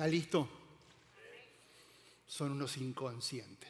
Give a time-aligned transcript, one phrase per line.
[0.00, 0.48] ¿Está listo?
[2.26, 3.68] Son unos inconscientes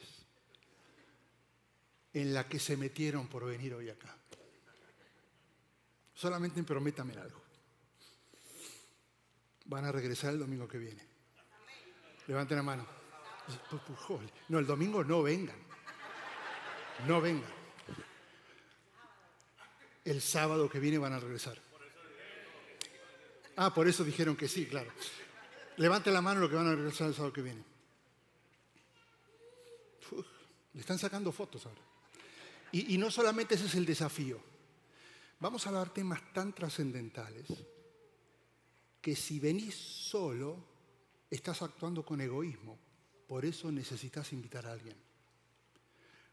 [2.13, 4.15] en la que se metieron por venir hoy acá.
[6.13, 7.41] Solamente prométame algo.
[9.65, 11.05] Van a regresar el domingo que viene.
[12.27, 12.87] Levanten la mano.
[14.47, 15.59] No, el domingo no vengan.
[17.09, 17.51] No vengan.
[20.05, 21.61] El sábado que viene van a regresar.
[23.57, 24.93] Ah, por eso dijeron que sí, claro.
[25.81, 27.63] Levante la mano lo que van a regresar el sábado que viene.
[30.73, 31.81] le están sacando fotos ahora.
[32.71, 34.39] Y, y no solamente ese es el desafío.
[35.39, 37.47] Vamos a hablar temas tan trascendentales
[39.01, 40.63] que si venís solo,
[41.31, 42.77] estás actuando con egoísmo.
[43.27, 44.95] Por eso necesitas invitar a alguien.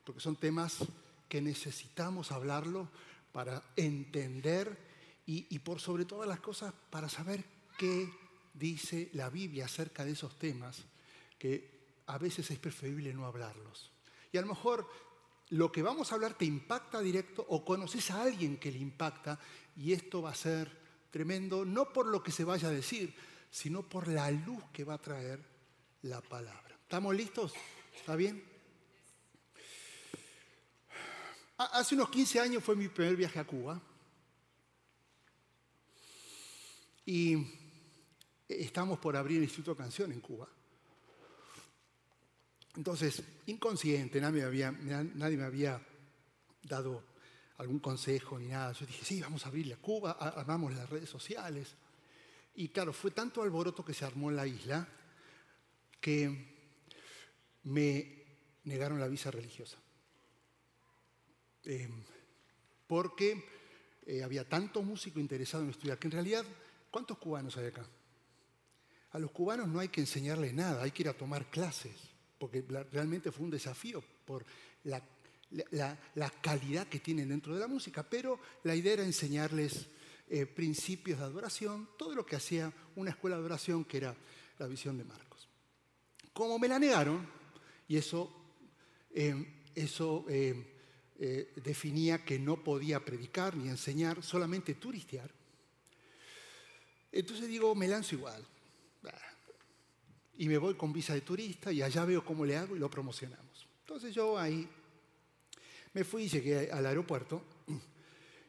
[0.05, 0.84] Porque son temas
[1.27, 2.91] que necesitamos hablarlo
[3.33, 4.77] para entender
[5.25, 7.42] y, por sobre todas las cosas para saber
[7.78, 8.28] qué
[8.59, 10.83] dice la Biblia acerca de esos temas
[11.39, 13.91] que a veces es preferible no hablarlos.
[14.33, 14.89] Y a lo mejor
[15.50, 19.39] lo que vamos a hablar te impacta directo o conoces a alguien que le impacta
[19.77, 20.70] y esto va a ser
[21.11, 23.15] tremendo, no por lo que se vaya a decir,
[23.50, 25.43] sino por la luz que va a traer
[26.03, 26.77] la palabra.
[26.83, 27.53] ¿Estamos listos?
[27.95, 28.43] ¿Está bien?
[31.56, 33.81] Hace unos 15 años fue mi primer viaje a Cuba.
[37.05, 37.58] Y
[38.48, 40.48] estamos por abrir el Instituto Canción en Cuba.
[42.77, 45.80] Entonces, inconsciente, nadie me había, nadie me había
[46.62, 47.04] dado
[47.58, 48.72] algún consejo ni nada.
[48.72, 51.74] Yo dije, sí, vamos a abrirle a Cuba, armamos las redes sociales.
[52.54, 54.88] Y claro, fue tanto alboroto que se armó en la isla
[56.00, 56.56] que
[57.64, 58.24] me
[58.64, 59.76] negaron la visa religiosa.
[61.64, 61.88] Eh,
[62.86, 63.44] porque
[64.06, 66.44] eh, había tanto músico interesado en estudiar, que en realidad,
[66.91, 67.84] ¿cuántos cubanos hay acá?
[69.12, 72.08] A los cubanos no hay que enseñarles nada, hay que ir a tomar clases
[72.38, 74.44] porque realmente fue un desafío por
[74.84, 75.02] la,
[76.41, 79.86] calidad que tienen dentro de la música, pero la idea era enseñarles
[80.28, 84.14] eh, principios de adoración, todo lo que hacía una escuela de adoración que era
[84.58, 85.48] la visión de Marcos.
[86.32, 87.26] Como me la negaron,
[87.88, 88.30] y eso,
[89.10, 89.54] eh,
[91.19, 95.30] eh, definía que no podía predicar ni enseñar, solamente turistear,
[97.10, 98.46] entonces digo, me lanzo igual
[100.38, 102.88] y me voy con visa de turista y allá veo cómo le hago y lo
[102.88, 103.66] promocionamos.
[103.80, 104.69] Entonces yo ahí
[105.92, 107.42] me fui llegué al aeropuerto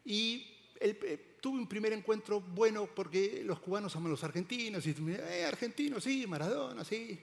[0.06, 0.46] y
[0.80, 5.46] eh, tuve un primer encuentro bueno porque los cubanos aman los argentinos y me eh,
[5.46, 7.20] argentino, sí, Maradona, sí.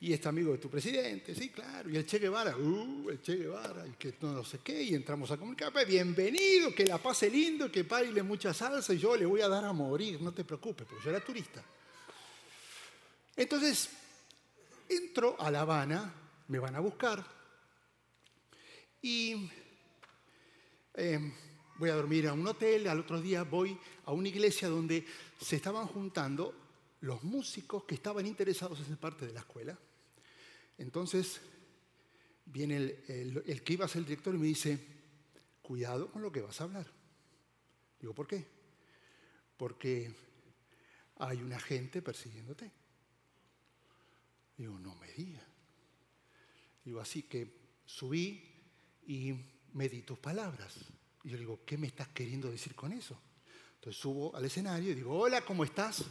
[0.00, 1.88] Y este amigo de tu presidente, sí, claro.
[1.88, 5.30] Y el Che Guevara, uh, el Che Guevara, y que no, sé qué, y entramos
[5.30, 9.24] a comunicar, pues, bienvenido, que la pase lindo, que baile mucha salsa, y yo le
[9.26, 11.62] voy a dar a morir, no te preocupes, porque yo era turista.
[13.36, 13.90] Entonces,
[14.88, 16.12] Entro a La Habana,
[16.48, 17.24] me van a buscar
[19.00, 19.48] y
[20.92, 21.32] eh,
[21.78, 25.06] voy a dormir a un hotel, al otro día voy a una iglesia donde
[25.40, 26.54] se estaban juntando
[27.00, 29.78] los músicos que estaban interesados en ser parte de la escuela.
[30.76, 31.40] Entonces
[32.44, 34.78] viene el, el que iba a ser el director y me dice,
[35.62, 36.86] cuidado con lo que vas a hablar.
[37.98, 38.44] Digo, ¿por qué?
[39.56, 40.12] Porque
[41.16, 42.81] hay una gente persiguiéndote.
[44.56, 45.46] Digo, no me diga.
[46.84, 48.42] Digo, así que subí
[49.06, 49.34] y
[49.72, 50.74] me di tus palabras.
[51.24, 53.18] Y yo digo, ¿qué me estás queriendo decir con eso?
[53.74, 56.04] Entonces subo al escenario y digo, hola, ¿cómo estás?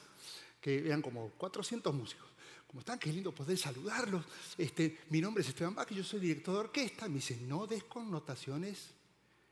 [0.59, 2.29] Que eran como 400 músicos.
[2.67, 2.99] ¿Cómo están?
[2.99, 4.25] Qué lindo poder saludarlos.
[4.57, 7.09] Este, mi nombre es Esteban Bach yo soy director de orquesta.
[7.09, 8.91] Me dice, no des connotaciones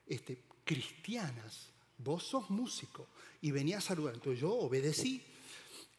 [0.08, 1.68] este, cristianas.
[1.98, 3.08] Vos sos músico.
[3.42, 4.14] Y venía a saludar.
[4.14, 5.22] Entonces yo obedecí.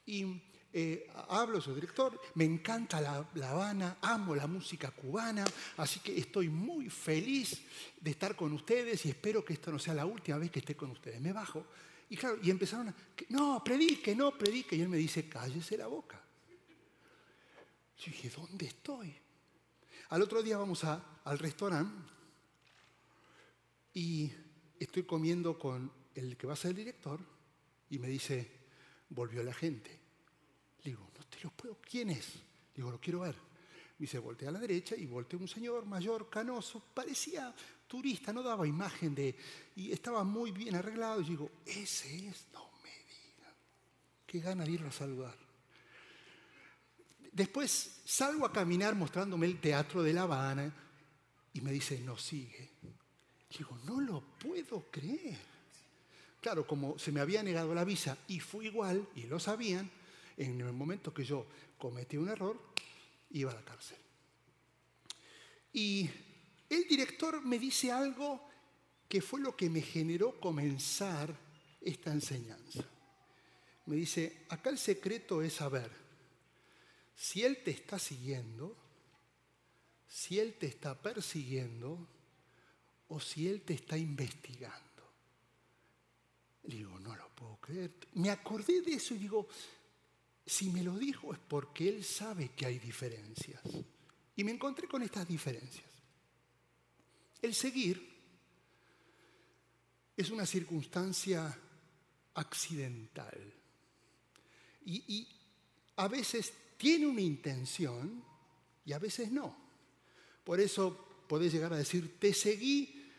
[0.06, 5.44] Y eh, hablo, soy director, me encanta la, Habana, amo la música cubana,
[5.76, 7.62] así que estoy muy feliz
[8.00, 10.76] de estar con ustedes y espero que esto no sea la última vez que esté
[10.76, 11.20] con ustedes.
[11.20, 11.66] Me bajo
[12.08, 12.94] y claro, y empezaron a,
[13.30, 16.20] no, predique, no, predique, y él me dice, cállese la boca.
[17.98, 19.14] Yo dije, ¿dónde estoy?
[20.10, 22.12] Al otro día vamos al restaurante
[23.94, 24.32] y
[24.78, 27.20] estoy comiendo con el que va a ser el director
[27.90, 28.50] y me dice,
[29.08, 29.99] volvió la gente.
[30.84, 31.78] Digo, no te lo puedo.
[31.88, 32.34] ¿Quién es?
[32.74, 33.34] Digo, lo quiero ver.
[33.34, 37.54] Me dice, volteé a la derecha y volteé un señor mayor, canoso, parecía
[37.86, 39.36] turista, no daba imagen de...
[39.76, 41.20] Y estaba muy bien arreglado.
[41.20, 43.52] Y digo, ese es, no me diga.
[44.26, 45.36] Qué gana de irlo a saludar.
[47.32, 50.72] Después salgo a caminar mostrándome el teatro de La Habana
[51.52, 52.70] y me dice, no sigue.
[53.56, 55.38] Digo, no lo puedo creer.
[56.40, 59.90] Claro, como se me había negado la visa y fui igual, y lo sabían,
[60.40, 61.46] en el momento que yo
[61.78, 62.58] cometí un error,
[63.30, 63.98] iba a la cárcel.
[65.72, 66.08] Y
[66.68, 68.48] el director me dice algo
[69.06, 71.34] que fue lo que me generó comenzar
[71.82, 72.84] esta enseñanza.
[73.84, 75.90] Me dice, acá el secreto es saber
[77.14, 78.74] si Él te está siguiendo,
[80.08, 82.08] si Él te está persiguiendo
[83.08, 84.78] o si Él te está investigando.
[86.62, 87.90] digo, no lo puedo creer.
[88.14, 89.46] Me acordé de eso y digo,
[90.46, 93.62] si me lo dijo es porque Él sabe que hay diferencias.
[94.36, 95.90] Y me encontré con estas diferencias.
[97.42, 98.10] El seguir
[100.16, 101.56] es una circunstancia
[102.34, 103.54] accidental.
[104.84, 105.28] Y,
[105.96, 108.24] a veces tiene una intención
[108.86, 109.54] y a veces no.
[110.42, 113.12] Por eso podés llegar a decir, te seguí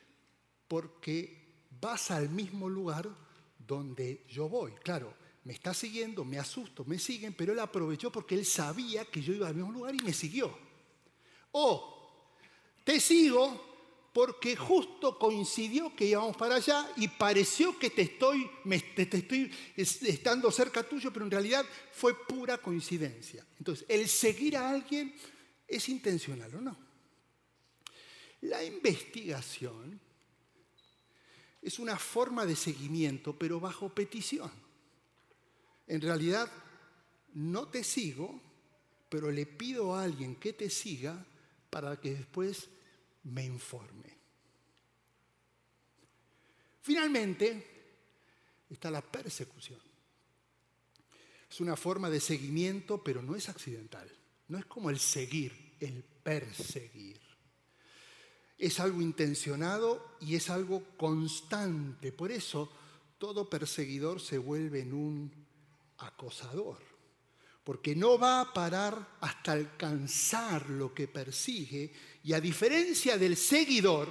[0.68, 3.08] porque vas al mismo lugar
[3.60, 4.72] donde yo voy.
[4.84, 5.14] Claro,
[5.44, 9.34] me está siguiendo, me asusto, me siguen, pero él aprovechó porque él sabía que yo
[9.34, 10.56] iba al mismo lugar y me siguió.
[11.52, 11.98] O
[12.84, 13.72] te sigo
[14.14, 18.50] porque justo coincidió que íbamos para allá y pareció que te estoy,
[18.96, 23.46] te, estoy estando cerca tuyo, pero en realidad fue pura coincidencia.
[23.58, 25.16] Entonces, el seguir a alguien
[25.68, 26.78] es intencional o no.
[28.42, 30.00] La investigación
[31.62, 34.52] es una forma de seguimiento, pero bajo petición.
[35.92, 36.50] En realidad,
[37.34, 38.42] no te sigo,
[39.10, 41.26] pero le pido a alguien que te siga
[41.70, 42.70] para que después
[43.24, 44.18] me informe.
[46.82, 47.68] Finalmente,
[48.70, 49.82] está la persecución.
[51.50, 54.10] Es una forma de seguimiento, pero no es accidental.
[54.48, 57.20] No es como el seguir, el perseguir.
[58.58, 62.14] Es algo intencionado y es algo constante.
[62.14, 62.72] Por eso
[63.18, 65.41] todo perseguidor se vuelve en un
[66.02, 66.92] acosador
[67.64, 71.92] porque no va a parar hasta alcanzar lo que persigue
[72.24, 74.10] y a diferencia del seguidor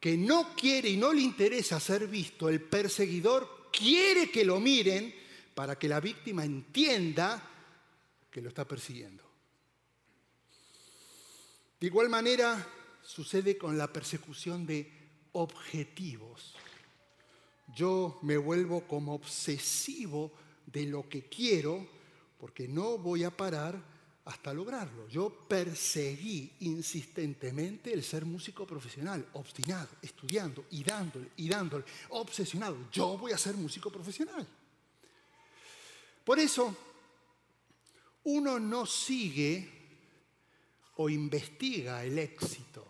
[0.00, 5.14] que no quiere y no le interesa ser visto, el perseguidor quiere que lo miren
[5.54, 7.42] para que la víctima entienda
[8.30, 9.22] que lo está persiguiendo.
[11.80, 12.68] De igual manera
[13.02, 14.90] sucede con la persecución de
[15.32, 16.54] objetivos.
[17.74, 20.32] Yo me vuelvo como obsesivo
[20.66, 21.86] de lo que quiero
[22.38, 23.80] porque no voy a parar
[24.24, 25.08] hasta lograrlo.
[25.08, 32.76] Yo perseguí insistentemente el ser músico profesional, obstinado, estudiando y dándole y dándole, obsesionado.
[32.90, 34.46] Yo voy a ser músico profesional.
[36.24, 36.76] Por eso,
[38.24, 39.70] uno no sigue
[40.96, 42.86] o investiga el éxito.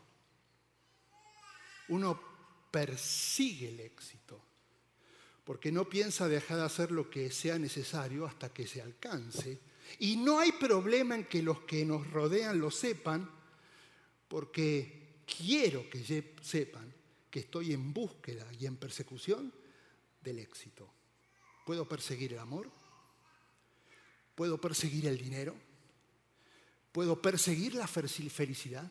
[1.88, 2.20] Uno
[2.70, 4.43] persigue el éxito
[5.44, 9.60] porque no piensa dejar de hacer lo que sea necesario hasta que se alcance.
[9.98, 13.30] Y no hay problema en que los que nos rodean lo sepan,
[14.26, 16.02] porque quiero que
[16.40, 16.92] sepan
[17.30, 19.52] que estoy en búsqueda y en persecución
[20.22, 20.90] del éxito.
[21.66, 22.70] Puedo perseguir el amor,
[24.34, 25.54] puedo perseguir el dinero,
[26.90, 28.90] puedo perseguir la felicidad,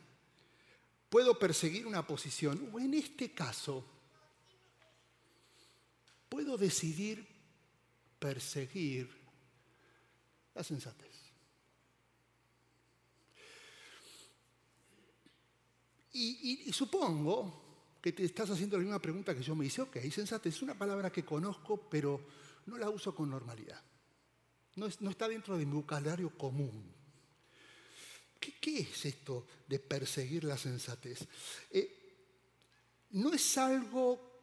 [1.08, 3.84] puedo perseguir una posición, o en este caso,
[6.34, 7.24] puedo decidir
[8.18, 9.08] perseguir
[10.52, 11.14] la sensatez.
[16.12, 19.82] Y, supongo que te estás haciendo la misma pregunta que yo me hice.
[19.82, 22.26] Ok, sensatez es una palabra que conozco, pero
[22.66, 23.80] no la uso con normalidad.
[24.74, 26.92] No, está dentro de mi vocabulario común.
[28.40, 31.28] ¿Qué, es esto de perseguir la sensatez?
[31.70, 32.26] Eh,
[33.10, 34.33] no es algo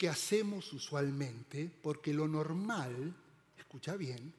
[0.00, 3.14] que hacemos usualmente, porque lo normal,
[3.58, 4.32] escucha bien,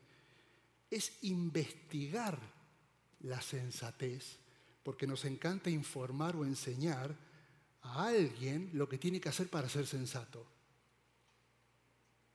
[0.89, 2.39] es investigar
[3.19, 4.39] la sensatez,
[4.81, 7.15] porque nos encanta informar o enseñar
[7.83, 10.43] a alguien lo que tiene que hacer para ser sensato.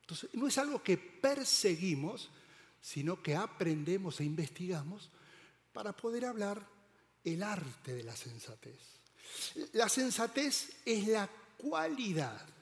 [0.02, 2.30] Entonces, no es algo que perseguimos,
[2.80, 5.10] sino que aprendemos e investigamos
[5.72, 6.64] para poder hablar
[7.24, 8.78] el arte de la sensatez.
[9.72, 11.28] La sensatez es la
[11.58, 12.54] cualidad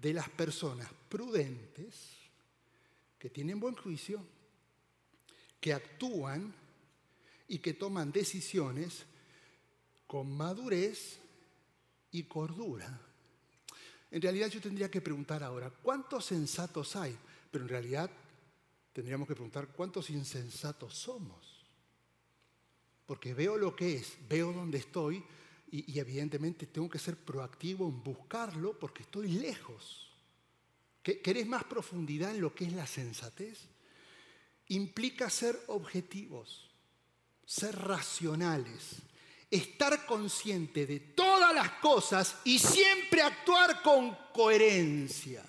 [0.00, 2.18] de las personas prudentes,
[3.18, 4.24] que tienen buen juicio,
[5.60, 6.54] que actúan
[7.48, 9.04] y que toman decisiones
[10.06, 11.18] con madurez
[12.12, 13.00] y cordura.
[14.10, 17.16] En realidad yo tendría que preguntar ahora, ¿cuántos sensatos hay?
[17.50, 18.10] Pero en realidad
[18.92, 21.66] tendríamos que preguntar, ¿cuántos insensatos somos?
[23.04, 25.24] Porque veo lo que es, veo dónde estoy
[25.70, 30.10] y, evidentemente tengo que ser proactivo en buscarlo porque estoy lejos.
[31.02, 33.68] ¿Querés más profundidad en lo que es la sensatez?
[34.68, 36.68] implica ser objetivos,
[37.44, 38.96] ser racionales,
[39.50, 45.44] estar consciente de todas las cosas y siempre actuar con coherencia.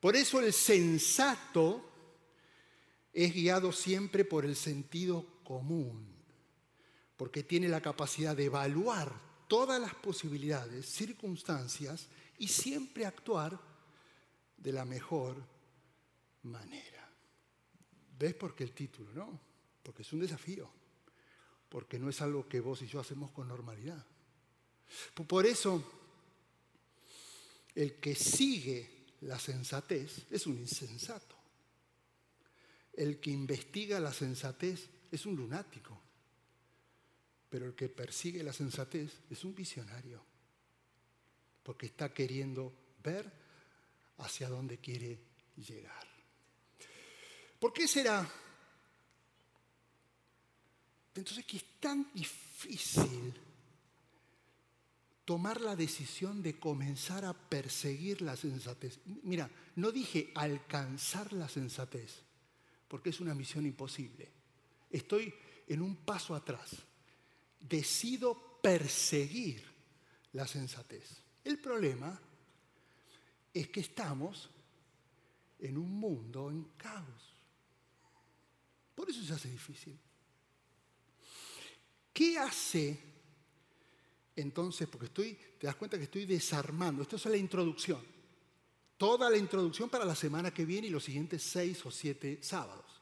[0.00, 1.90] Por eso el sensato
[3.12, 6.13] es guiado siempre por el sentido común,
[7.24, 9.10] porque tiene la capacidad de evaluar
[9.48, 13.58] todas las posibilidades, circunstancias y siempre actuar
[14.58, 15.34] de la mejor
[16.42, 17.10] manera.
[18.18, 19.10] ¿Ves por qué el título?
[19.14, 19.40] No,
[19.82, 20.68] porque es un desafío,
[21.70, 24.04] porque no es algo que vos y yo hacemos con normalidad.
[25.26, 25.82] Por eso,
[27.74, 31.36] el que sigue la sensatez es un insensato.
[32.92, 36.03] El que investiga la sensatez es un lunático.
[37.54, 40.20] Pero el que persigue la sensatez es un visionario.
[41.62, 43.32] Porque está queriendo ver
[44.18, 45.20] hacia dónde quiere
[45.54, 46.04] llegar.
[47.60, 48.28] ¿Por qué será?
[51.14, 53.32] Entonces que es tan difícil
[55.24, 58.98] tomar la decisión de comenzar a perseguir la sensatez.
[59.22, 62.16] Mira, no dije alcanzar la sensatez,
[62.88, 64.28] porque es una misión imposible.
[64.90, 65.32] Estoy
[65.68, 66.84] en un paso atrás.
[67.68, 69.64] Decido perseguir
[70.32, 71.22] la sensatez.
[71.42, 72.20] El problema
[73.52, 74.50] es que estamos
[75.58, 77.36] en un mundo en caos.
[78.94, 79.98] Por eso se hace difícil.
[82.12, 83.00] ¿Qué hace
[84.36, 84.88] entonces?
[84.88, 87.02] Porque estoy, te das cuenta que estoy desarmando.
[87.02, 88.02] Esto es la introducción.
[88.96, 92.93] Toda la introducción para la semana que viene y los siguientes seis o siete sábados.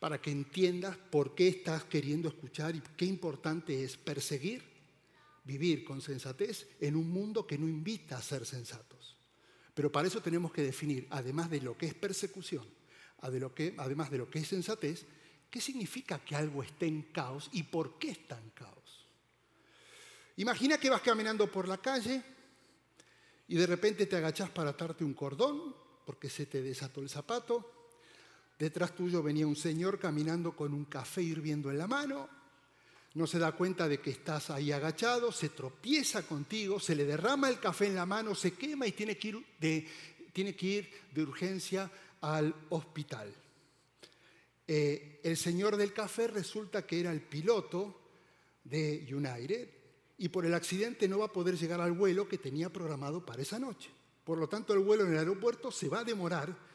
[0.00, 4.64] Para que entiendas por qué estás queriendo escuchar y qué importante es perseguir,
[5.44, 9.16] vivir con sensatez en un mundo que no invita a ser sensatos.
[9.74, 12.66] Pero para eso tenemos que definir, además de lo que es persecución,
[13.20, 15.06] además de lo que es sensatez,
[15.50, 19.06] qué significa que algo esté en caos y por qué está en caos.
[20.36, 22.22] Imagina que vas caminando por la calle
[23.48, 25.74] y de repente te agachás para atarte un cordón
[26.06, 27.79] porque se te desató el zapato.
[28.60, 32.40] Detrás tuyo venía un señor caminando con un café hirviendo en la mano
[33.14, 37.48] no se da cuenta de que estás ahí agachado, se tropieza contigo, se le derrama
[37.48, 39.88] el café en la mano, se quema y tiene que ir de,
[40.32, 41.90] tiene que ir de urgencia
[42.20, 43.34] al hospital.
[44.66, 48.00] Eh, el señor del café resulta que era el piloto
[48.62, 49.68] de United
[50.18, 53.42] y por el accidente no va a poder llegar al vuelo que tenía programado para
[53.42, 53.90] esa noche.
[54.22, 56.69] Por lo tanto, el vuelo en el aeropuerto se va a demorar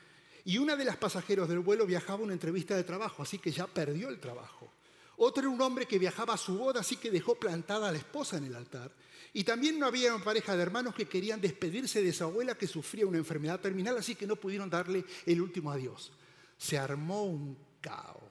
[0.46, 3.52] y una de las pasajeros del vuelo viajaba a una entrevista de trabajo, así que
[3.52, 4.72] ya perdió el trabajo.
[5.18, 7.98] Otro era un hombre que viajaba a su boda, así que dejó plantada a la
[7.98, 8.92] esposa en el altar.
[9.34, 13.08] Y también no había pareja de hermanos que querían despedirse de su abuela que sufría
[13.08, 16.12] una enfermedad terminal, así que no pudieron darle el último adiós.
[16.60, 18.22] Se armó un caos.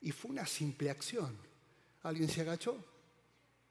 [0.00, 1.36] Y fue una simple acción.
[2.02, 2.82] Alguien se agachó,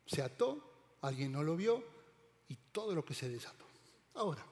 [0.06, 1.95] se ató, alguien no lo vio
[2.48, 3.66] y todo lo que se desató.
[4.16, 4.46] Ahora,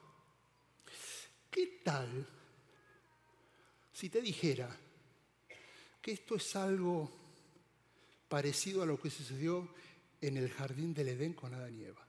[1.50, 2.26] ¿qué tal
[3.92, 4.76] si te dijera
[6.02, 7.10] que esto es algo
[8.28, 9.72] parecido a lo que sucedió
[10.20, 12.04] en el jardín del Edén con Adán y Eva.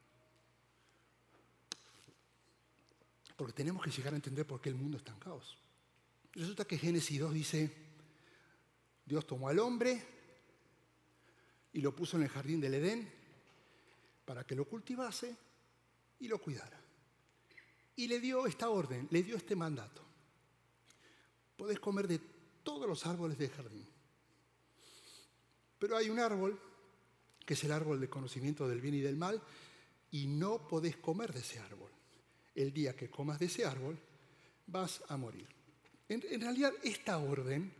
[3.36, 5.58] Porque tenemos que llegar a entender por qué el mundo está en caos.
[6.34, 7.72] Resulta que Génesis 2 dice,
[9.06, 10.02] Dios tomó al hombre
[11.74, 13.12] y lo puso en el jardín del Edén
[14.26, 15.36] para que lo cultivase
[16.20, 16.80] y lo cuidara.
[17.96, 20.02] Y le dio esta orden, le dio este mandato.
[21.56, 22.20] Podés comer de
[22.64, 23.88] todos los árboles del jardín.
[25.80, 26.60] Pero hay un árbol,
[27.46, 29.42] que es el árbol del conocimiento del bien y del mal,
[30.12, 31.92] y no podés comer de ese árbol.
[32.54, 33.98] El día que comas de ese árbol,
[34.68, 35.48] vas a morir.
[36.10, 37.74] En, en realidad, esta orden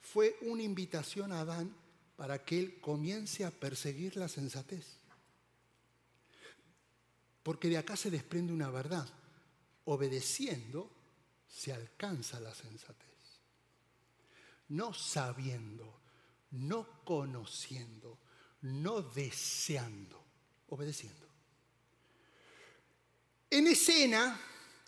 [0.00, 1.74] fue una invitación a Adán
[2.16, 4.98] para que él comience a perseguir la sensatez.
[7.44, 9.06] Porque de acá se desprende una verdad.
[9.84, 10.90] Obedeciendo
[11.46, 13.04] se alcanza la sensatez.
[14.68, 16.00] No sabiendo,
[16.50, 18.18] no conociendo,
[18.62, 20.24] no deseando,
[20.70, 21.28] obedeciendo.
[23.50, 24.40] En escena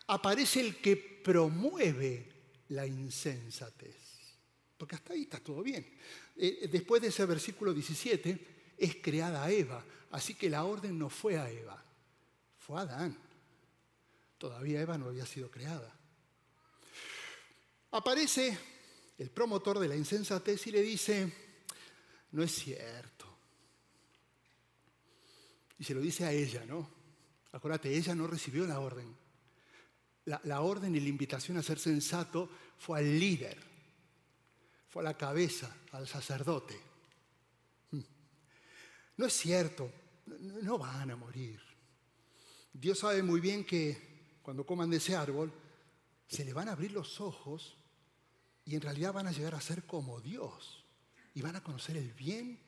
[0.06, 2.32] aparece el que promueve
[2.70, 3.96] la insensatez.
[4.78, 5.86] Porque hasta ahí está todo bien.
[6.36, 9.84] Eh, después de ese versículo 17, es creada Eva.
[10.10, 11.82] Así que la orden no fue a Eva,
[12.66, 13.16] fue Adán.
[14.38, 15.94] Todavía Eva no había sido creada.
[17.92, 18.58] Aparece
[19.18, 21.32] el promotor de la insensatez y le dice,
[22.32, 23.38] no es cierto.
[25.78, 26.90] Y se lo dice a ella, ¿no?
[27.52, 29.16] Acuérdate, ella no recibió la orden,
[30.24, 33.58] la, orden y la invitación a ser sensato fue al líder,
[34.88, 36.78] fue a la cabeza, al sacerdote.
[37.92, 38.00] Hmm.
[39.18, 39.90] No es cierto,
[40.26, 41.65] no van a morir.
[42.78, 45.52] Dios sabe muy bien que cuando coman de ese árbol,
[46.28, 47.76] se le van a abrir los ojos
[48.64, 50.84] y en realidad van a llegar a ser como Dios
[51.34, 52.60] y van a conocer el bien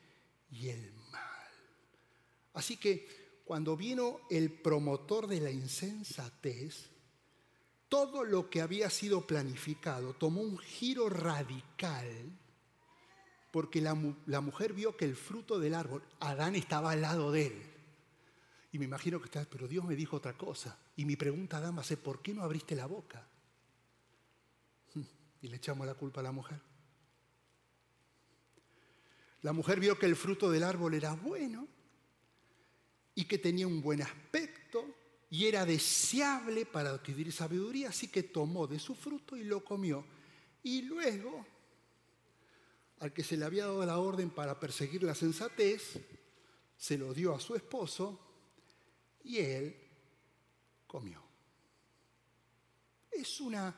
[0.51, 1.23] y el mal.
[2.55, 6.91] Así que cuando vino el promotor de la insensatez,
[7.89, 12.07] todo lo que había sido planificado tomó un giro radical
[13.51, 17.68] porque la, mujer vio que el fruto del árbol, Adán estaba al lado de él.
[18.71, 20.79] Y me imagino que está, pero Dios me dijo otra cosa.
[20.97, 23.27] Y mi pregunta, Adán, va a ser, ¿por qué no abriste la boca?
[25.41, 26.61] Y le echamos la culpa a la mujer.
[29.43, 31.69] La mujer vio que el fruto del árbol era bueno
[33.15, 34.85] y que tenía un buen aspecto
[35.31, 40.05] y era deseable para adquirir sabiduría, así que tomó de su fruto y lo comió.
[40.63, 41.47] Y luego,
[42.99, 46.01] al que se le había dado la orden para perseguir la sensatez,
[46.77, 48.28] se lo dio a su esposo
[49.25, 49.77] y él
[50.87, 51.23] comió.
[53.11, 53.75] Es una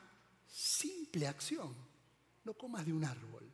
[0.47, 1.75] simple acción,
[2.43, 3.49] no comas de un árbol.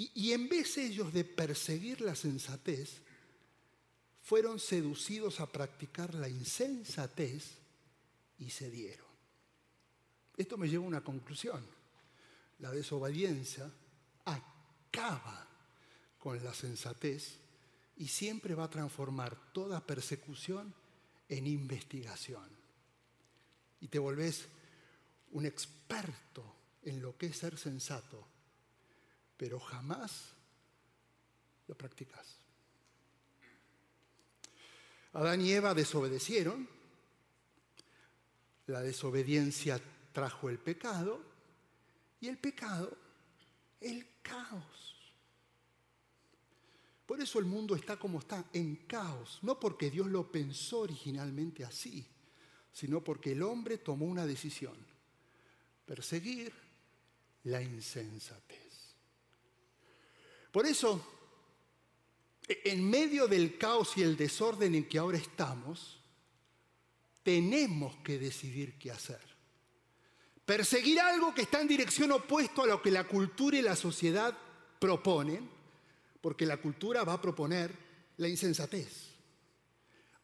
[0.00, 3.02] Y, en vez ellos de perseguir la sensatez,
[4.22, 7.58] fueron seducidos a practicar la insensatez
[8.38, 9.08] y se dieron.
[10.36, 11.66] Esto me lleva a una conclusión.
[12.60, 13.68] La desobediencia
[14.24, 15.48] acaba
[16.20, 17.40] con la sensatez
[17.98, 20.72] y siempre va a transformar toda persecución
[21.28, 22.48] en investigación.
[23.80, 24.46] Y te volvés
[25.32, 28.26] un experto en lo que es ser sensato,
[29.36, 30.32] pero jamás
[31.66, 32.36] lo practicas.
[35.12, 36.68] Adán y Eva desobedecieron,
[38.66, 39.80] la desobediencia
[40.12, 41.20] trajo el pecado
[42.20, 42.96] y el pecado
[43.80, 44.97] el caos.
[47.08, 51.64] Por eso el mundo está como está, en caos, no porque Dios lo pensó originalmente
[51.64, 52.06] así,
[52.70, 54.76] sino porque el hombre tomó una decisión,
[55.86, 56.52] perseguir
[57.44, 58.94] la insensatez.
[60.52, 61.02] Por eso
[62.46, 65.98] en medio del caos y el desorden en que ahora estamos,
[67.22, 69.20] tenemos que decidir qué hacer.
[70.44, 74.36] Perseguir algo que está en dirección opuesta a lo que la cultura y la sociedad
[74.78, 75.56] proponen,
[76.20, 77.72] porque la cultura va a proponer
[78.16, 79.14] la insensatez.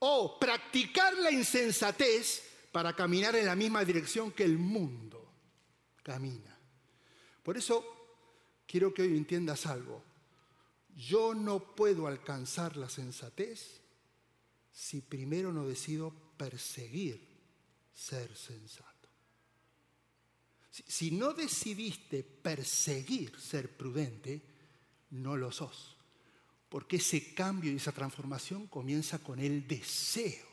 [0.00, 5.32] O practicar la insensatez para caminar en la misma dirección que el mundo
[6.02, 6.58] camina.
[7.42, 7.84] Por eso
[8.66, 10.14] quiero que hoy entiendas algo
[10.96, 13.80] yo no puedo alcanzar la sensatez
[14.72, 17.20] si primero no decido perseguir
[17.92, 18.90] ser sensato.
[20.70, 24.42] Si, no decidiste perseguir ser prudente,
[25.14, 25.96] no lo sos.
[26.68, 30.46] Porque ese cambio y esa transformación comienza con el deseo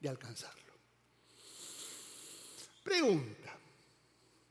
[0.00, 0.72] de alcanzarlo.
[2.82, 3.54] Pregunta.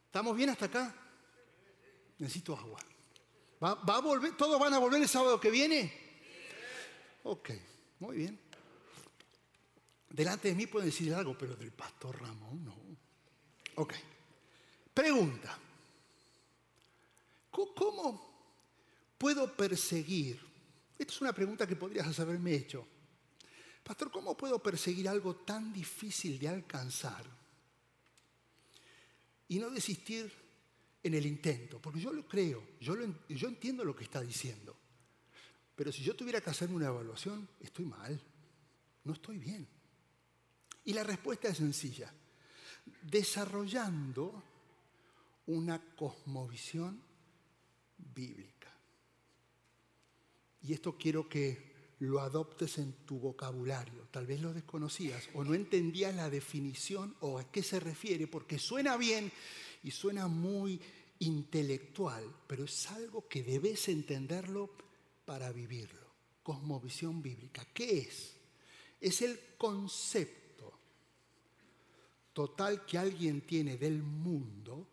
[0.05, 0.95] ¿Estamos bien hasta acá?
[2.19, 2.79] Necesito agua.
[3.63, 5.91] ¿Va, a volver, ¿Todos van a volver el sábado que viene?
[7.23, 7.49] Ok,
[7.99, 8.39] muy bien.
[10.09, 12.75] Delante de mí pueden decir algo, pero del pastor Ramón no.
[13.75, 13.93] Ok.
[14.93, 15.57] Pregunta.
[17.51, 18.26] ¿Cómo
[19.17, 20.39] puedo perseguir?
[20.97, 22.87] Esta es una pregunta que podrías haberme hecho.
[23.83, 27.23] Pastor, ¿cómo puedo perseguir algo tan difícil de alcanzar
[29.47, 30.31] y no desistir
[31.03, 32.95] en el intento, porque yo lo creo, yo,
[33.29, 34.75] yo entiendo lo que está diciendo.
[35.75, 38.19] Pero si yo tuviera que hacerme una evaluación, estoy mal,
[39.03, 39.67] no estoy bien.
[40.83, 42.11] Y la respuesta es sencilla,
[43.03, 44.43] desarrollando
[45.45, 47.01] una cosmovisión
[48.15, 48.56] bíblica.
[50.61, 51.67] Y esto quiero que
[51.99, 54.07] lo adoptes en tu vocabulario.
[54.11, 58.59] Tal vez lo desconocías o no entendías la definición o a qué se refiere, porque
[58.59, 59.31] suena bien
[59.83, 60.79] y suena muy
[61.19, 64.69] intelectual, pero es algo que debes entenderlo
[65.25, 66.07] para vivirlo.
[66.43, 67.65] Cosmovisión bíblica.
[67.73, 68.35] ¿Qué es?
[69.01, 70.47] Es el concepto
[72.33, 74.87] total que alguien tiene del mundo,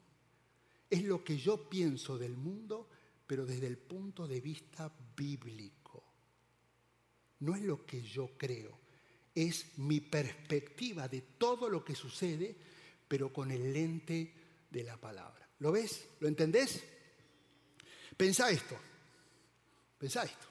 [0.89, 2.89] es lo que yo pienso del mundo,
[3.27, 6.05] pero desde el punto de vista bíblico.
[7.41, 8.79] No es lo que yo creo,
[9.35, 12.57] es mi perspectiva de todo lo que sucede,
[13.09, 14.33] pero con el lente
[14.71, 15.49] de la palabra.
[15.59, 16.09] ¿Lo ves?
[16.21, 16.83] ¿Lo entendés?
[18.17, 18.77] Pensá esto.
[19.99, 20.47] Pensá esto.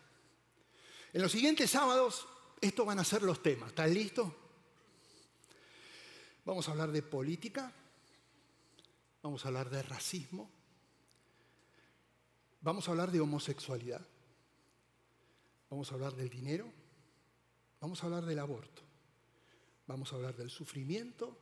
[1.13, 2.27] En los siguientes sábados,
[2.59, 3.69] estos van a ser los temas.
[3.69, 4.35] ¿Estás listo?
[6.45, 7.71] Vamos a hablar de política,
[9.21, 10.51] vamos a hablar de racismo,
[12.63, 14.01] vamos a hablar de homosexualidad,
[15.69, 16.71] vamos a hablar del dinero,
[17.79, 18.81] vamos a hablar del aborto,
[19.85, 21.37] vamos a hablar del sufrimiento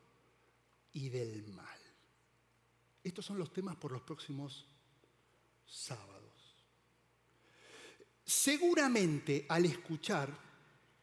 [0.94, 1.68] y del mal.
[3.04, 4.66] Estos son los temas por los próximos
[5.66, 6.22] sábados.
[8.26, 10.36] Seguramente al escuchar,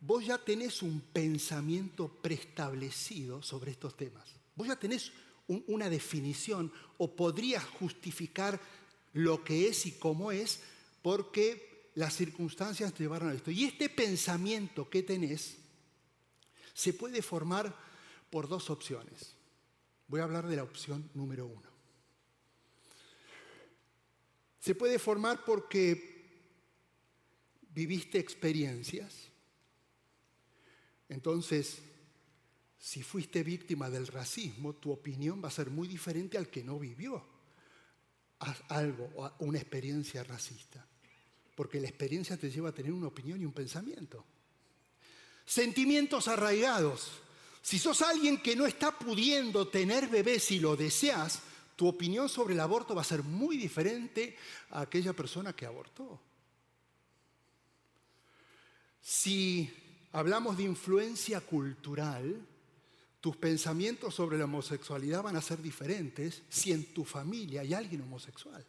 [0.00, 4.28] vos ya tenés un pensamiento preestablecido sobre estos temas.
[4.54, 5.12] Vos ya tenés
[5.46, 8.61] una definición o podrías justificar
[9.12, 10.61] lo que es y cómo es
[11.03, 13.51] porque las circunstancias te llevaron a esto.
[13.51, 15.57] Y este pensamiento que tenés
[16.75, 17.75] se puede formar
[18.31, 19.35] por dos opciones.
[20.07, 21.68] Voy a hablar de la opción número uno.
[24.61, 26.18] Se puede formar porque
[27.75, 29.29] viviste experiencias.
[31.09, 31.79] Entonces,
[32.79, 36.79] si fuiste víctima del racismo, tu opinión va a ser muy diferente al que no
[36.79, 37.38] vivió
[38.68, 40.85] algo una experiencia racista.
[41.55, 44.24] Porque la experiencia te lleva a tener una opinión y un pensamiento.
[45.44, 47.11] Sentimientos arraigados.
[47.62, 51.42] Si sos alguien que no está pudiendo tener bebés y lo deseas,
[51.74, 54.37] tu opinión sobre el aborto va a ser muy diferente
[54.70, 56.20] a aquella persona que abortó.
[59.01, 59.72] Si
[60.12, 62.46] hablamos de influencia cultural,
[63.29, 68.01] tus pensamientos sobre la homosexualidad van a ser diferentes si en tu familia hay alguien
[68.01, 68.64] homosexual.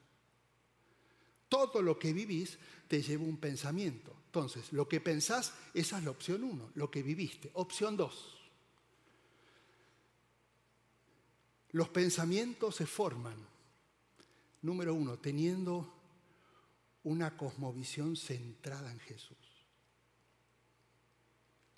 [1.47, 4.13] Todo lo que vivís te lleva un pensamiento.
[4.25, 7.49] Entonces, lo que pensás, esa es la opción uno, lo que viviste.
[7.53, 8.35] Opción dos.
[11.71, 13.37] Los pensamientos se forman,
[14.61, 15.93] número uno, teniendo
[17.05, 19.37] una cosmovisión centrada en Jesús.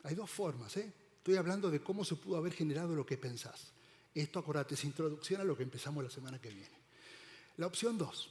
[0.02, 1.01] Hay dos formas, ¿eh?
[1.22, 3.74] Estoy hablando de cómo se pudo haber generado lo que pensás.
[4.16, 6.82] Esto, acordate, es introducción a lo que empezamos la semana que viene.
[7.58, 8.28] La opción dos,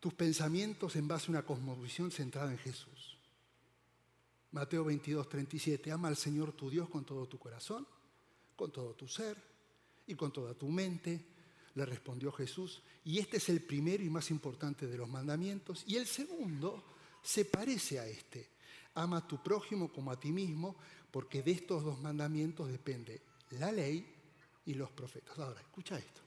[0.00, 3.18] tus pensamientos en base a una cosmovisión centrada en Jesús.
[4.52, 7.86] Mateo 22, 37, ama al Señor tu Dios con todo tu corazón,
[8.56, 9.36] con todo tu ser,
[10.06, 11.26] y con toda tu mente,
[11.74, 12.80] le respondió Jesús.
[13.04, 15.84] Y este es el primero y más importante de los mandamientos.
[15.86, 16.84] Y el segundo
[17.22, 18.48] se parece a este.
[18.94, 20.76] Ama a tu prójimo como a ti mismo,
[21.14, 24.04] porque de estos dos mandamientos depende la ley
[24.66, 25.38] y los profetas.
[25.38, 26.20] Ahora, escucha esto.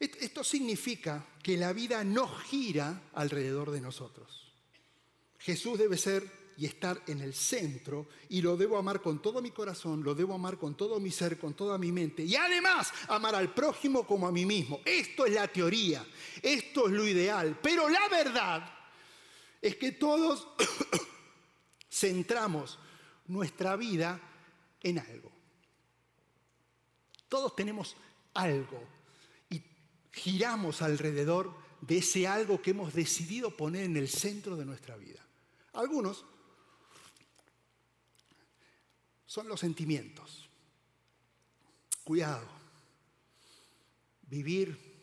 [0.00, 4.50] Esto significa que la vida no gira alrededor de nosotros.
[5.38, 9.50] Jesús debe ser y estar en el centro y lo debo amar con todo mi
[9.50, 13.34] corazón, lo debo amar con todo mi ser, con toda mi mente y además amar
[13.34, 14.80] al prójimo como a mí mismo.
[14.86, 16.02] Esto es la teoría,
[16.40, 18.74] esto es lo ideal, pero la verdad
[19.60, 20.48] es que todos
[21.90, 22.78] centramos
[23.28, 24.20] nuestra vida
[24.82, 25.32] en algo.
[27.28, 27.96] Todos tenemos
[28.34, 28.82] algo
[29.50, 29.62] y
[30.12, 35.24] giramos alrededor de ese algo que hemos decidido poner en el centro de nuestra vida.
[35.72, 36.24] Algunos
[39.26, 40.48] son los sentimientos.
[42.04, 42.48] Cuidado.
[44.22, 44.96] Vivir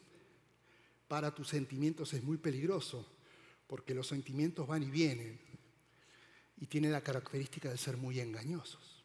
[1.08, 3.08] para tus sentimientos es muy peligroso
[3.68, 5.40] porque los sentimientos van y vienen
[6.64, 9.04] y tienen la característica de ser muy engañosos.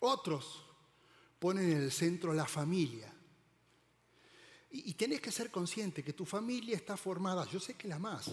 [0.00, 0.64] Otros
[1.38, 3.12] ponen en el centro la familia.
[4.70, 7.98] Y, y tenés que ser consciente que tu familia está formada, yo sé que la
[7.98, 8.30] más,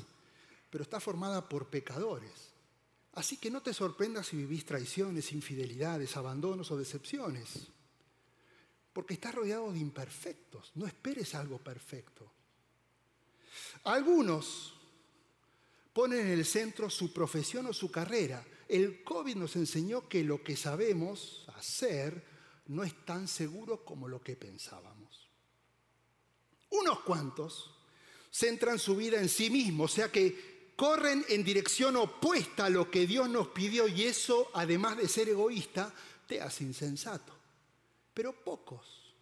[0.69, 2.53] pero está formada por pecadores.
[3.15, 7.67] Así que no te sorprendas si vivís traiciones, infidelidades, abandonos o decepciones,
[8.93, 12.31] porque estás rodeado de imperfectos, no esperes algo perfecto.
[13.83, 14.73] Algunos
[15.93, 18.45] ponen en el centro su profesión o su carrera.
[18.67, 22.23] El COVID nos enseñó que lo que sabemos hacer
[22.67, 25.29] no es tan seguro como lo que pensábamos.
[26.71, 27.71] Unos cuantos
[28.31, 32.89] centran su vida en sí mismos, o sea que corren en dirección opuesta a lo
[32.89, 35.93] que Dios nos pidió y eso, además de ser egoísta,
[36.27, 37.33] te hace insensato.
[38.13, 39.13] Pero pocos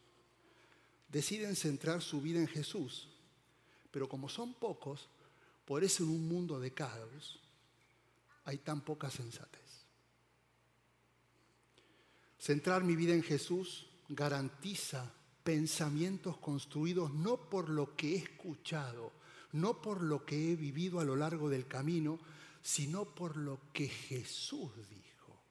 [1.09, 3.09] deciden centrar su vida en Jesús.
[3.91, 5.09] Pero como son pocos,
[5.65, 7.39] por eso en un mundo de caos
[8.45, 9.61] hay tan poca sensatez.
[12.39, 19.11] Centrar mi vida en Jesús garantiza pensamientos construidos no por lo que he escuchado,
[19.53, 22.19] no por lo que he vivido a lo largo del camino,
[22.61, 25.41] sino por lo que Jesús dijo.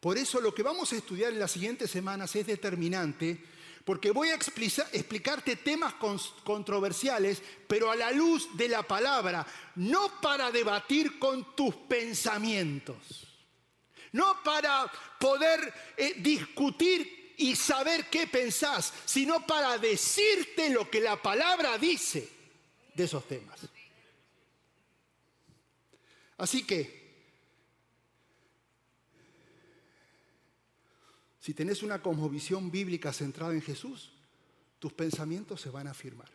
[0.00, 3.42] Por eso lo que vamos a estudiar en las siguientes semanas es determinante,
[3.84, 5.94] porque voy a explicarte temas
[6.42, 12.96] controversiales, pero a la luz de la palabra, no para debatir con tus pensamientos,
[14.12, 21.20] no para poder eh, discutir y saber qué pensás, sino para decirte lo que la
[21.20, 22.28] palabra dice
[22.94, 23.60] de esos temas.
[26.38, 27.03] Así que,
[31.44, 34.12] si tenés una cosmovisión bíblica centrada en Jesús,
[34.78, 36.30] tus pensamientos se van a afirmar.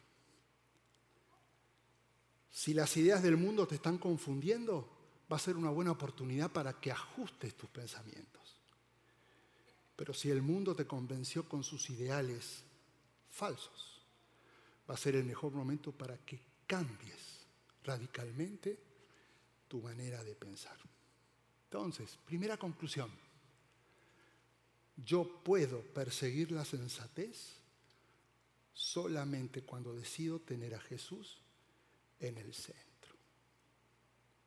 [2.51, 4.87] Si las ideas del mundo te están confundiendo,
[5.31, 8.55] va a ser una buena oportunidad para que ajustes tus pensamientos.
[9.95, 12.61] Pero si el mundo te convenció con sus ideales
[13.31, 14.03] falsos,
[14.87, 17.47] va a ser el mejor momento para que cambies
[17.83, 18.77] radicalmente
[19.67, 20.77] tu manera de pensar.
[21.63, 23.09] Entonces, primera conclusión,
[25.05, 27.55] yo puedo perseguir la sensatez
[28.73, 31.41] solamente cuando decido tener a Jesús
[32.19, 33.15] en el centro.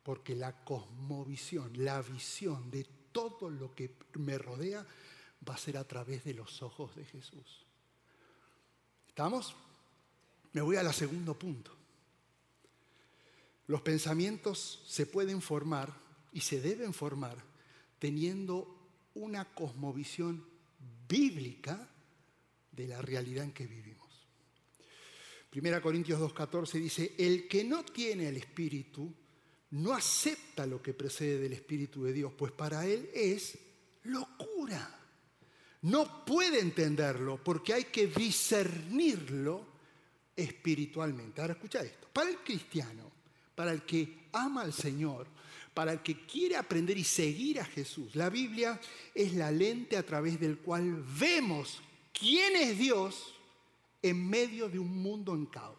[0.03, 4.85] Porque la cosmovisión, la visión de todo lo que me rodea
[5.47, 7.65] va a ser a través de los ojos de Jesús.
[9.07, 9.55] ¿Estamos?
[10.51, 11.71] Me voy al segundo punto.
[13.67, 15.93] Los pensamientos se pueden formar
[16.31, 17.37] y se deben formar
[17.99, 18.82] teniendo
[19.15, 20.45] una cosmovisión
[21.07, 21.89] bíblica
[22.71, 24.03] de la realidad en que vivimos.
[25.49, 29.13] Primera Corintios 2.14 dice, el que no tiene el Espíritu
[29.71, 33.57] no acepta lo que precede del Espíritu de Dios, pues para él es
[34.03, 34.99] locura.
[35.83, 39.67] No puede entenderlo porque hay que discernirlo
[40.35, 41.41] espiritualmente.
[41.41, 43.11] Ahora escucha esto, para el cristiano,
[43.53, 45.27] para el que ama al Señor,
[45.73, 48.79] para el que quiere aprender y seguir a Jesús, la Biblia
[49.13, 51.81] es la lente a través del cual vemos
[52.17, 53.33] quién es Dios
[54.01, 55.77] en medio de un mundo en caos.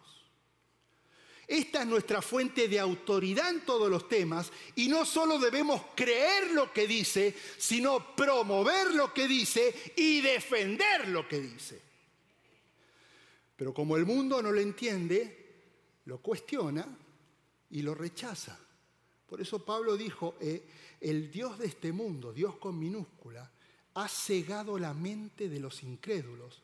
[1.47, 6.51] Esta es nuestra fuente de autoridad en todos los temas y no solo debemos creer
[6.51, 11.81] lo que dice, sino promover lo que dice y defender lo que dice.
[13.55, 15.45] Pero como el mundo no lo entiende,
[16.05, 16.85] lo cuestiona
[17.69, 18.59] y lo rechaza.
[19.27, 20.67] Por eso Pablo dijo, eh,
[21.01, 23.51] el Dios de este mundo, Dios con minúscula,
[23.95, 26.61] ha cegado la mente de los incrédulos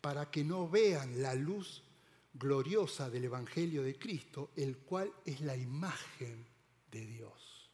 [0.00, 1.82] para que no vean la luz
[2.32, 6.46] gloriosa del Evangelio de Cristo, el cual es la imagen
[6.90, 7.70] de Dios.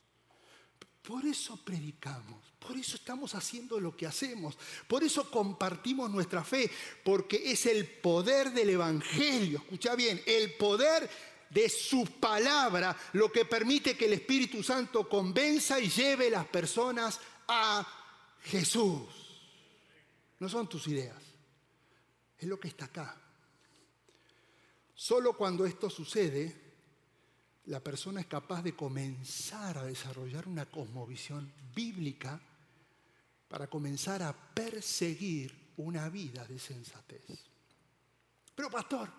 [1.02, 6.68] Por eso predicamos, por eso estamos haciendo lo que hacemos, por eso compartimos nuestra fe,
[7.04, 11.08] porque es el poder del Evangelio, escucha bien, el poder
[11.50, 17.20] de su palabra lo que permite que el Espíritu Santo convenza y lleve las personas
[17.48, 17.86] a
[18.42, 19.04] Jesús.
[20.38, 21.22] No son tus ideas,
[22.38, 23.16] es lo que está acá.
[24.94, 26.66] Solo cuando esto sucede,
[27.66, 32.40] la persona es capaz de comenzar a desarrollar una cosmovisión bíblica
[33.48, 37.24] para comenzar a perseguir una vida de sensatez.
[38.54, 39.10] Pero pastor,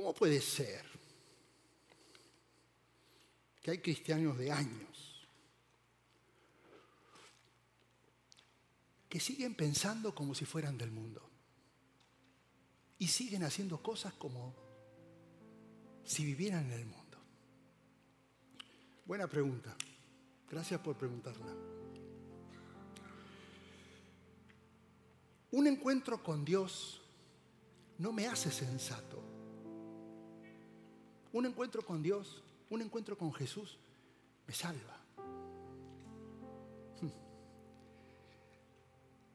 [0.00, 0.82] ¿cómo puede ser
[3.60, 5.28] que hay cristianos de años
[9.10, 11.26] que siguen pensando como si fueran del mundo?
[12.98, 14.54] y siguen haciendo cosas como
[16.04, 17.18] si vivieran en el mundo?
[19.06, 19.74] Buena pregunta.
[20.50, 21.46] Gracias por preguntarla.
[25.52, 27.00] Un encuentro con Dios
[27.96, 29.29] no me hace sensato.
[31.32, 33.78] Un encuentro con Dios, un encuentro con Jesús,
[34.46, 35.00] me salva.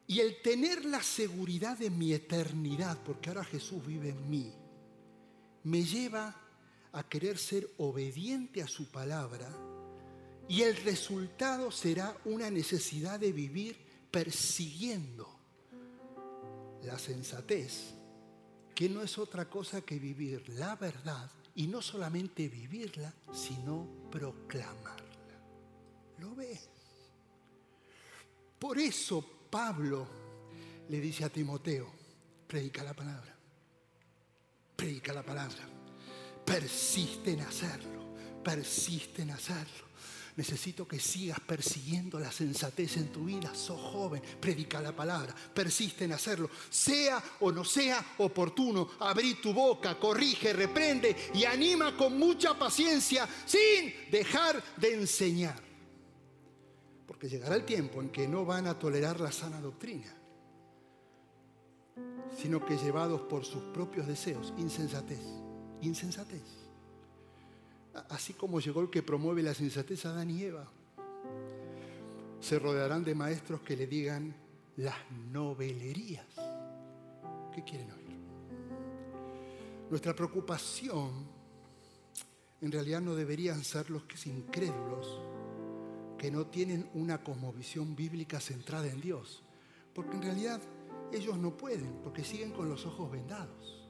[0.07, 4.53] Y el tener la seguridad de mi eternidad, porque ahora Jesús vive en mí,
[5.63, 6.39] me lleva
[6.91, 9.49] a querer ser obediente a su palabra
[10.47, 13.77] y el resultado será una necesidad de vivir
[14.11, 15.27] persiguiendo
[16.83, 17.95] la sensatez,
[18.75, 25.05] que no es otra cosa que vivir la verdad y no solamente vivirla, sino proclamarla.
[26.19, 26.69] ¿Lo ves?
[28.59, 30.07] Por eso Pablo
[30.89, 31.91] le dice a Timoteo,
[32.47, 33.35] predica la palabra,
[34.75, 35.67] predica la palabra,
[36.45, 38.13] persiste en hacerlo,
[38.43, 39.85] persiste en hacerlo.
[40.37, 43.55] Necesito que sigas persiguiendo la sensatez en tu vida.
[43.55, 46.49] Sos joven, predica la palabra, persiste en hacerlo.
[46.69, 53.27] Sea o no sea oportuno, abrí tu boca, corrige, reprende y anima con mucha paciencia
[53.45, 55.55] sin dejar de enseñar.
[57.07, 60.13] Porque llegará el tiempo en que no van a tolerar la sana doctrina,
[62.37, 65.21] sino que llevados por sus propios deseos, insensatez,
[65.81, 66.64] insensatez.
[68.09, 70.69] Así como llegó el que promueve la sensatez a Adán y Eva.
[72.39, 74.35] se rodearán de maestros que le digan
[74.77, 74.95] las
[75.31, 76.27] novelerías.
[77.53, 78.15] ¿Qué quieren oír?
[79.89, 81.35] Nuestra preocupación
[82.61, 85.19] en realidad no deberían ser los que incrédulos
[86.17, 89.43] que no tienen una cosmovisión bíblica centrada en Dios,
[89.93, 90.61] porque en realidad
[91.11, 93.87] ellos no pueden, porque siguen con los ojos vendados.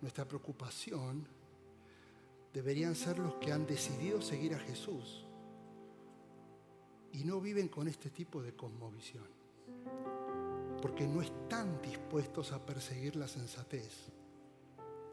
[0.00, 1.26] Nuestra preocupación
[2.54, 5.26] deberían ser los que han decidido seguir a Jesús
[7.12, 9.26] y no viven con este tipo de cosmovisión,
[10.80, 14.12] porque no están dispuestos a perseguir la sensatez,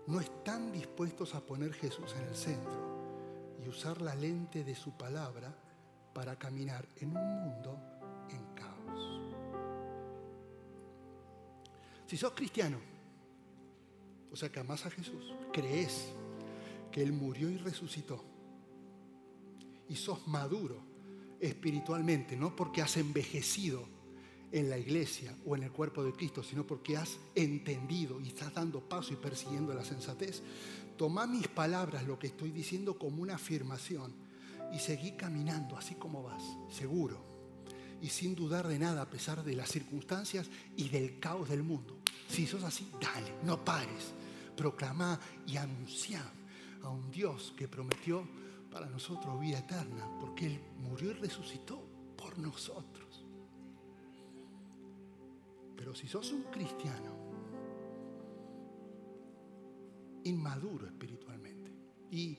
[0.06, 4.92] no están dispuestos a poner Jesús en el centro y usar la lente de su
[4.96, 5.52] palabra
[6.14, 7.80] para caminar en un mundo
[8.30, 9.20] en caos.
[12.06, 12.78] Si sos cristiano,
[14.32, 16.14] o sea que amas a Jesús, crees
[16.92, 18.24] que Él murió y resucitó,
[19.88, 20.82] y sos maduro
[21.40, 23.88] espiritualmente, no porque has envejecido
[24.52, 28.54] en la iglesia o en el cuerpo de Cristo, sino porque has entendido y estás
[28.54, 30.44] dando paso y persiguiendo la sensatez,
[30.98, 34.14] toma mis palabras, lo que estoy diciendo, como una afirmación
[34.74, 37.32] y seguí caminando así como vas, seguro
[38.02, 42.00] y sin dudar de nada a pesar de las circunstancias y del caos del mundo.
[42.28, 44.14] Si sos así, dale, no pares,
[44.58, 46.24] proclama y anuncia
[46.84, 48.28] a un Dios que prometió
[48.72, 51.82] para nosotros vida eterna, porque Él murió y resucitó
[52.18, 53.26] por nosotros.
[55.76, 57.16] Pero si sos un cristiano
[60.24, 61.72] inmaduro espiritualmente,
[62.12, 62.38] y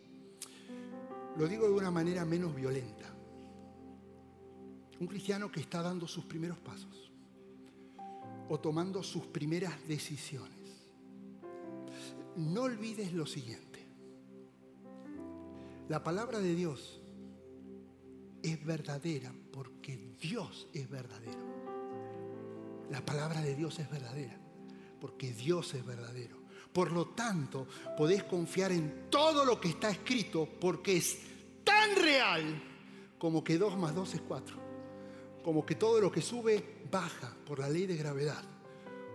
[1.37, 3.13] lo digo de una manera menos violenta,
[5.01, 7.11] un cristiano que está dando sus primeros pasos
[8.49, 10.61] o tomando sus primeras decisiones,
[12.37, 13.72] no olvides lo siguiente.
[15.93, 17.03] La palabra de Dios
[18.43, 21.39] es verdadera porque Dios es verdadero.
[22.89, 24.41] La palabra de Dios es verdadera,
[24.99, 26.39] porque Dios es verdadero.
[26.73, 31.19] Por lo tanto, podés confiar en todo lo que está escrito, porque es
[31.63, 32.43] tan real
[33.19, 34.57] como que 2 más 2 es 4,
[35.45, 38.43] como que todo lo que sube baja por la ley de gravedad,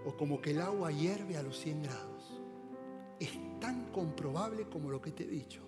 [0.06, 2.40] o como que el agua hierve a los 100 grados.
[3.20, 5.67] Es tan comprobable como lo que te he dicho.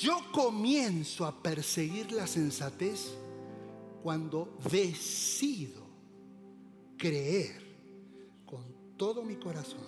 [0.00, 3.12] Yo comienzo a perseguir la sensatez
[4.02, 5.82] cuando decido
[6.96, 7.60] creer
[8.46, 9.84] con todo mi corazón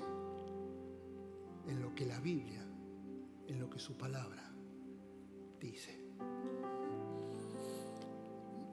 [1.67, 2.63] en lo que la Biblia,
[3.49, 4.53] en lo que su palabra
[5.59, 5.99] dice.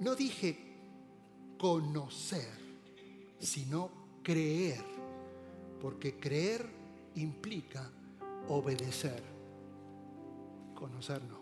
[0.02, 0.58] No dije
[1.58, 2.52] conocer,
[3.40, 3.92] sino
[4.24, 4.84] creer,
[5.80, 6.70] porque creer
[7.16, 7.90] implica
[8.50, 9.39] obedecer,
[10.80, 11.42] conocer no.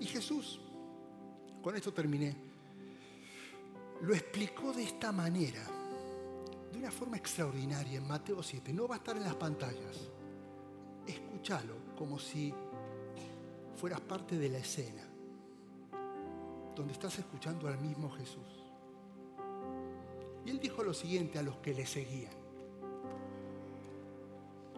[0.00, 0.60] Y Jesús,
[1.62, 2.48] con esto terminé
[4.02, 5.64] lo explicó de esta manera,
[6.72, 8.72] de una forma extraordinaria en Mateo 7.
[8.72, 10.10] No va a estar en las pantallas.
[11.06, 12.54] Escúchalo como si
[13.74, 15.02] fueras parte de la escena,
[16.76, 18.64] donde estás escuchando al mismo Jesús.
[20.44, 22.32] Y él dijo lo siguiente a los que le seguían.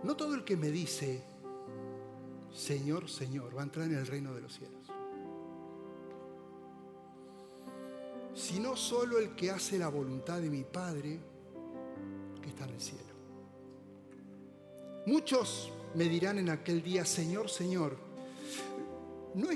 [0.02, 1.22] No todo el que me dice,
[2.54, 4.80] Señor, Señor, va a entrar en el reino de los cielos
[8.40, 11.18] sino solo el que hace la voluntad de mi Padre
[12.42, 13.04] que está en el cielo.
[15.06, 17.98] Muchos me dirán en aquel día, Señor, Señor,
[19.34, 19.48] ¿no,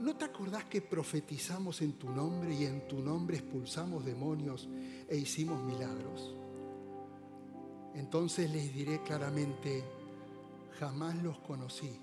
[0.00, 4.68] ¿no, te acordás que profetizamos en tu nombre y en tu nombre expulsamos demonios
[5.08, 6.34] e hicimos milagros?
[7.94, 9.84] Entonces les diré claramente,
[10.78, 12.00] jamás los conocí.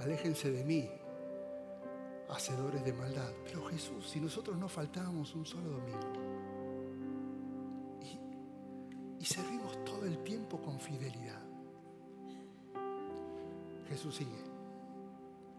[0.00, 0.88] Aléjense de mí,
[2.28, 3.30] hacedores de maldad.
[3.44, 6.12] Pero Jesús, si nosotros no faltábamos un solo domingo
[8.00, 11.42] y, y servimos todo el tiempo con fidelidad,
[13.88, 14.44] Jesús sigue.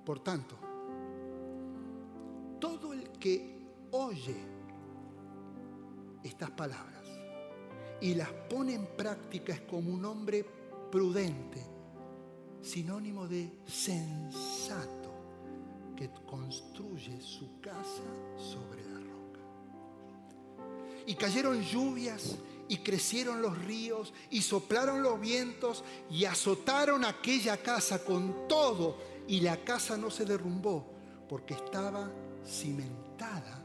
[0.05, 0.57] Por tanto,
[2.59, 3.57] todo el que
[3.91, 4.37] oye
[6.23, 7.03] estas palabras
[8.01, 10.45] y las pone en práctica es como un hombre
[10.91, 11.65] prudente,
[12.67, 15.09] sinónimo de sensato
[15.95, 18.03] que construye su casa
[18.37, 19.39] sobre la roca.
[21.05, 22.35] Y cayeron lluvias
[22.67, 28.97] y crecieron los ríos y soplaron los vientos y azotaron aquella casa con todo
[29.27, 30.85] y la casa no se derrumbó
[31.29, 32.11] porque estaba
[32.45, 33.63] cimentada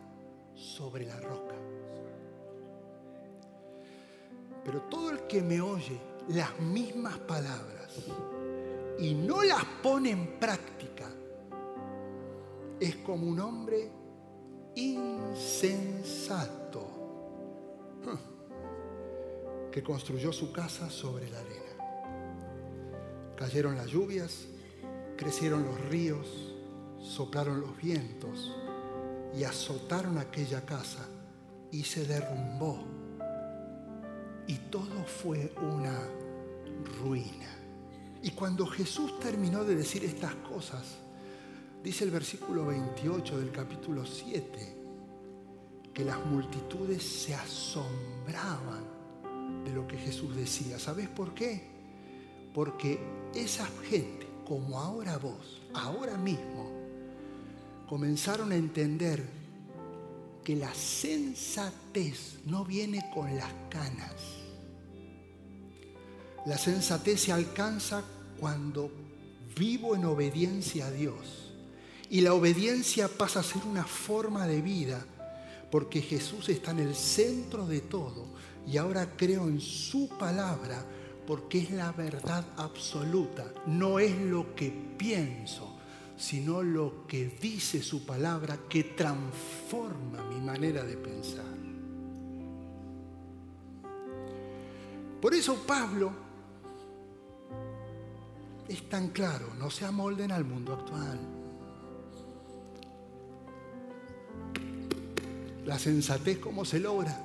[0.55, 1.57] sobre la roca.
[4.65, 7.83] Pero todo el que me oye las mismas palabras
[8.99, 11.09] y no las pone en práctica,
[12.79, 13.91] es como un hombre
[14.75, 16.33] insensato
[19.71, 21.63] que construyó su casa sobre la arena.
[23.37, 24.47] Cayeron las lluvias,
[25.17, 26.55] crecieron los ríos,
[27.01, 28.53] soplaron los vientos
[29.35, 31.07] y azotaron aquella casa
[31.71, 32.85] y se derrumbó.
[34.47, 35.99] Y todo fue una
[37.01, 37.62] ruina.
[38.23, 40.99] Y cuando Jesús terminó de decir estas cosas,
[41.83, 44.77] dice el versículo 28 del capítulo 7,
[45.93, 48.85] que las multitudes se asombraban
[49.65, 50.79] de lo que Jesús decía.
[50.79, 51.63] ¿Sabes por qué?
[52.55, 53.01] Porque
[53.35, 56.71] esa gente, como ahora vos, ahora mismo,
[57.89, 59.29] comenzaron a entender
[60.45, 64.42] que la sensatez no viene con las canas.
[66.45, 68.03] La sensatez se alcanza
[68.41, 68.91] cuando
[69.57, 71.53] vivo en obediencia a Dios.
[72.11, 75.05] Y la obediencia pasa a ser una forma de vida,
[75.71, 78.27] porque Jesús está en el centro de todo.
[78.67, 80.85] Y ahora creo en su palabra,
[81.27, 83.53] porque es la verdad absoluta.
[83.67, 85.77] No es lo que pienso,
[86.17, 91.53] sino lo que dice su palabra que transforma mi manera de pensar.
[95.21, 96.32] Por eso Pablo
[98.69, 101.19] es tan claro, no se amolden al mundo actual.
[105.65, 107.17] La sensatez, ¿cómo se logra?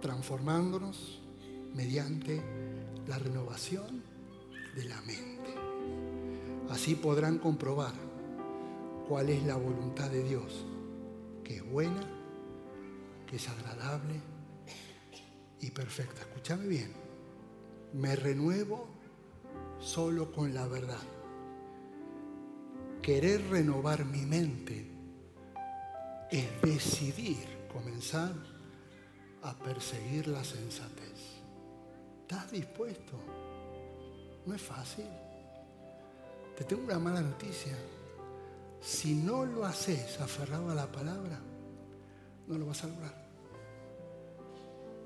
[0.00, 1.20] Transformándonos
[1.74, 2.42] mediante
[3.06, 4.02] la renovación
[4.74, 5.54] de la mente.
[6.70, 7.92] Así podrán comprobar
[9.08, 10.64] cuál es la voluntad de Dios,
[11.44, 12.00] que es buena,
[13.26, 14.20] que es agradable
[15.60, 16.22] y perfecta.
[16.22, 16.92] Escúchame bien,
[17.92, 18.88] me renuevo
[19.82, 21.02] solo con la verdad.
[23.02, 24.88] Querer renovar mi mente
[26.30, 28.32] es decidir comenzar
[29.42, 31.40] a perseguir la sensatez.
[32.22, 33.18] ¿Estás dispuesto?
[34.46, 35.06] No es fácil.
[36.56, 37.76] Te tengo una mala noticia.
[38.80, 41.40] Si no lo haces aferrado a la palabra,
[42.46, 43.14] no lo vas a lograr.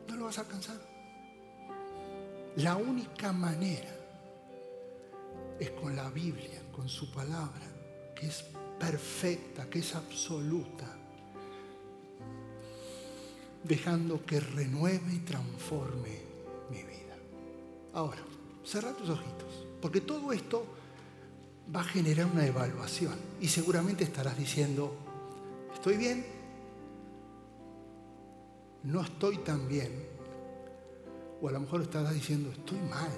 [0.09, 0.77] No lo vas a alcanzar.
[2.57, 4.06] La única manera
[5.59, 7.67] es con la Biblia, con su palabra,
[8.15, 8.45] que es
[8.79, 10.87] perfecta, que es absoluta,
[13.65, 16.21] dejando que renueve y transforme
[16.71, 17.17] mi vida.
[17.95, 18.23] Ahora,
[18.65, 20.67] cerra tus ojitos, porque todo esto
[21.75, 23.15] va a generar una evaluación.
[23.41, 24.95] Y seguramente estarás diciendo,
[25.75, 26.25] ¿estoy bien?
[28.85, 30.07] No estoy tan bien.
[31.41, 33.11] O a lo mejor estarás diciendo, estoy mal.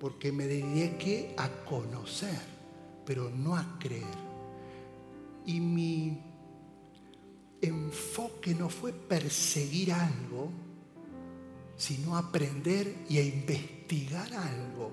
[0.00, 2.40] Porque me dediqué a conocer,
[3.04, 4.30] pero no a creer.
[5.46, 6.18] Y mi
[7.60, 10.50] enfoque no fue perseguir algo,
[11.76, 14.90] sino aprender y a investigar algo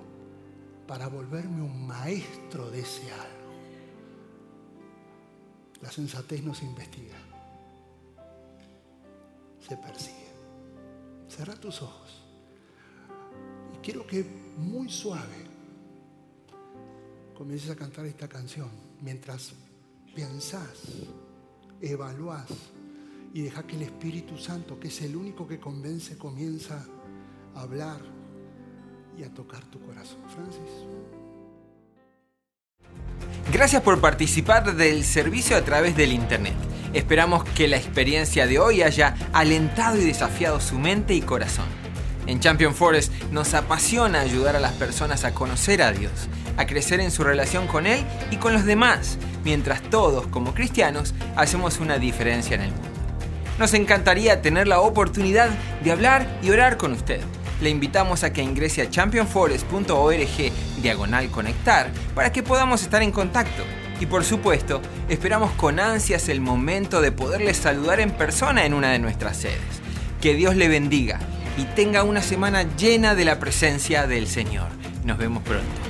[0.88, 3.38] para volverme un maestro de ese algo.
[5.82, 7.18] La sensatez no se investiga,
[9.68, 10.28] se persigue.
[11.28, 12.27] Cerra tus ojos.
[13.88, 14.22] Quiero que
[14.58, 15.48] muy suave
[17.38, 18.68] comiences a cantar esta canción
[19.02, 19.54] mientras
[20.14, 20.68] piensas,
[21.80, 22.50] evaluás
[23.34, 26.86] y deja que el Espíritu Santo, que es el único que convence, comienza
[27.56, 28.02] a hablar
[29.18, 30.20] y a tocar tu corazón.
[30.36, 30.70] Francis.
[33.54, 36.56] Gracias por participar del servicio a través del Internet.
[36.92, 41.87] Esperamos que la experiencia de hoy haya alentado y desafiado su mente y corazón.
[42.28, 46.12] En Champion Forest nos apasiona ayudar a las personas a conocer a Dios,
[46.58, 51.14] a crecer en su relación con Él y con los demás, mientras todos como cristianos
[51.36, 52.90] hacemos una diferencia en el mundo.
[53.58, 55.50] Nos encantaría tener la oportunidad
[55.84, 57.22] de hablar y orar con usted
[57.62, 60.52] le invitamos a que ingrese a championforest.org
[60.82, 63.64] diagonal conectar para que podamos estar en contacto.
[64.00, 68.92] Y por supuesto, esperamos con ansias el momento de poderles saludar en persona en una
[68.92, 69.58] de nuestras sedes.
[70.22, 71.20] Que Dios le bendiga
[71.58, 74.68] y tenga una semana llena de la presencia del Señor.
[75.04, 75.87] Nos vemos pronto.